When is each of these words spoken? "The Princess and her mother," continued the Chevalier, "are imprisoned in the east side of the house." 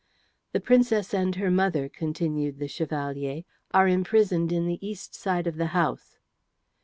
"The 0.53 0.59
Princess 0.59 1.13
and 1.13 1.35
her 1.35 1.51
mother," 1.51 1.87
continued 1.87 2.57
the 2.57 2.67
Chevalier, 2.67 3.43
"are 3.69 3.87
imprisoned 3.87 4.51
in 4.51 4.65
the 4.65 4.83
east 4.83 5.13
side 5.13 5.45
of 5.45 5.57
the 5.57 5.67
house." 5.77 6.17